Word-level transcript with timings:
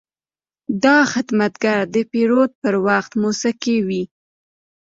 دا 0.83 0.97
خدمتګر 1.11 1.79
د 1.93 1.95
پیرود 2.11 2.51
پر 2.61 2.75
وخت 2.87 3.11
موسکی 3.21 3.77
وي. 3.87 4.03